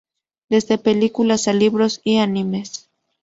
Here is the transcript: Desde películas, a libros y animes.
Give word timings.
Desde 0.49 0.79
películas, 0.79 1.47
a 1.47 1.53
libros 1.53 2.01
y 2.03 2.17
animes. 2.17 2.89